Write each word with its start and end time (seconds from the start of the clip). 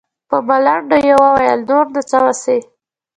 په 0.29 0.37
ملنډو 0.47 0.97
يې 1.07 1.13
وويل 1.23 1.59
نور 1.69 1.85
نو 1.93 2.01
څه 2.09 2.17
وسي. 2.25 2.57